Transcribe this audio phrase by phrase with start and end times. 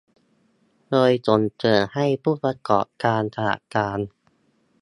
[0.89, 3.99] โดยส่งเสริมให้ผู้ประกอบการขนาดกลาง